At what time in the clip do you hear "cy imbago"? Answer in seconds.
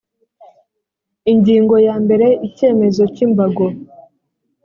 3.13-3.65